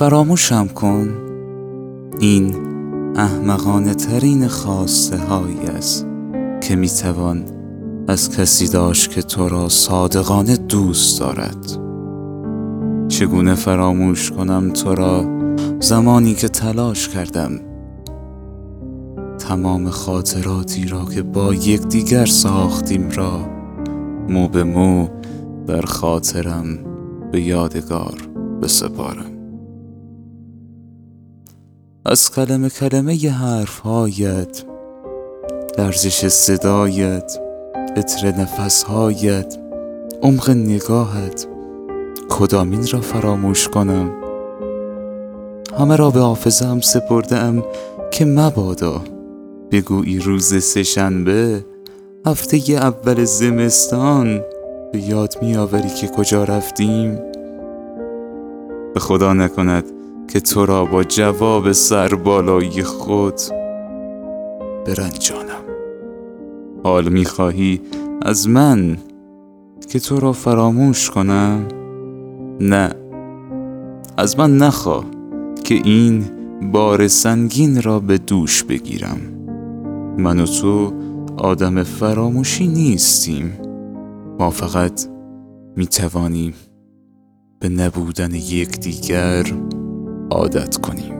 فراموشم 0.00 0.66
کن. 0.66 1.08
این 2.20 2.54
احمقانه 3.16 3.94
ترین 3.94 4.48
خواسته 4.48 5.18
هایی 5.18 5.66
است 5.66 6.06
که 6.60 6.76
می‌توان 6.76 7.44
از 8.08 8.36
کسی 8.36 8.68
داشت 8.68 9.10
که 9.10 9.22
تو 9.22 9.48
را 9.48 9.68
صادقانه 9.68 10.56
دوست 10.56 11.20
دارد. 11.20 11.66
چگونه 13.08 13.54
فراموش 13.54 14.30
کنم 14.30 14.70
تو 14.70 14.94
را 14.94 15.24
زمانی 15.80 16.34
که 16.34 16.48
تلاش 16.48 17.08
کردم؟ 17.08 17.60
تمام 19.38 19.90
خاطراتی 19.90 20.86
را 20.86 21.04
که 21.04 21.22
با 21.22 21.54
یکدیگر 21.54 22.26
ساختیم 22.26 23.10
را 23.10 23.40
مو 24.28 24.48
به 24.48 24.64
مو 24.64 25.08
در 25.66 25.82
خاطرم 25.82 26.78
به 27.32 27.40
یادگار 27.40 28.14
بسپارم. 28.62 29.39
از 32.04 32.30
کلمه 32.30 32.70
کلمه 32.70 33.24
ی 33.24 33.28
حرفهایت 33.28 34.64
لرزش 35.78 36.28
صدایت 36.28 37.38
عطر 37.96 38.26
نفسهایت 38.26 39.58
عمق 40.22 40.50
نگاهت 40.50 41.46
کدامین 42.28 42.86
را 42.92 43.00
فراموش 43.00 43.68
کنم؟ 43.68 44.10
همه 45.78 45.96
را 45.96 46.10
به 46.10 46.20
حافظم 46.20 46.80
سپردم 46.80 47.64
که 48.10 48.24
مبادا 48.24 49.02
بگویی 49.70 50.18
روز 50.18 50.64
سهشنبه 50.64 51.64
هفته 52.26 52.72
اول 52.72 53.24
زمستان 53.24 54.40
به 54.92 54.98
یاد 54.98 55.34
میآوری 55.42 55.88
که 55.88 56.08
کجا 56.08 56.44
رفتیم؟ 56.44 57.18
به 58.94 59.00
خدا 59.00 59.32
نکند 59.32 59.99
که 60.30 60.40
تو 60.40 60.66
را 60.66 60.84
با 60.84 61.04
جواب 61.04 61.72
سربالایی 61.72 62.82
خود 62.82 63.34
برنجانم. 64.86 65.64
حال 66.84 67.08
می‌خواهی 67.08 67.80
از 68.22 68.48
من 68.48 68.96
که 69.88 70.00
تو 70.00 70.20
را 70.20 70.32
فراموش 70.32 71.10
کنم؟ 71.10 71.68
نه. 72.60 72.90
از 74.16 74.38
من 74.38 74.56
نخواه 74.56 75.04
که 75.64 75.74
این 75.74 76.24
بار 76.72 77.08
سنگین 77.08 77.82
را 77.82 78.00
به 78.00 78.18
دوش 78.18 78.64
بگیرم. 78.64 79.18
من 80.18 80.40
و 80.40 80.46
تو 80.46 80.92
آدم 81.36 81.82
فراموشی 81.82 82.66
نیستیم. 82.66 83.52
ما 84.38 84.50
فقط 84.50 85.06
می 85.76 85.86
توانیم 85.86 86.54
به 87.60 87.68
نبودن 87.68 88.34
یکدیگر 88.34 89.44
عادت 90.30 90.76
کنیم. 90.76 91.14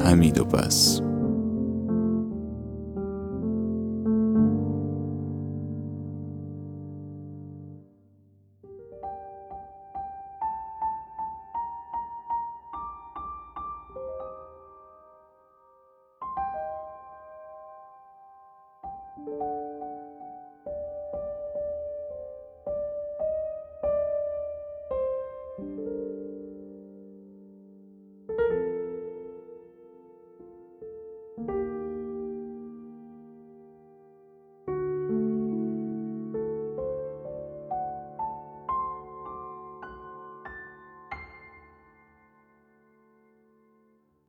همین 0.00 0.38
و 0.38 0.44
بس. 0.44 1.00